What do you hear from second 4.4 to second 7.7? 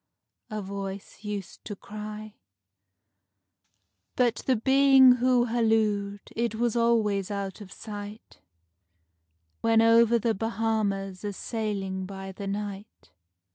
the Being who hallooed it was always out